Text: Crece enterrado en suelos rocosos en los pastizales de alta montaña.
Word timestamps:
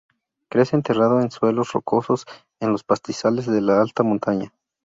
Crece 0.49 0.75
enterrado 0.75 1.21
en 1.21 1.29
suelos 1.29 1.73
rocosos 1.73 2.25
en 2.59 2.71
los 2.71 2.83
pastizales 2.83 3.45
de 3.45 3.59
alta 3.71 4.01
montaña. 4.01 4.51